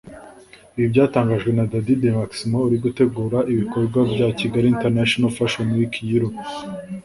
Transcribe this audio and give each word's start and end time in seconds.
Ibi 0.77 0.87
byatangajwe 0.93 1.49
na 1.53 1.63
Daddy 1.71 1.93
de 2.01 2.09
Maximo 2.19 2.57
uri 2.67 2.77
gutegura 2.85 3.37
ibikorwa 3.51 3.99
bya 4.11 4.27
Kigali 4.39 4.67
International 4.73 5.29
Fashion 5.37 5.67
Week 5.77 5.93
Europe 6.15 6.39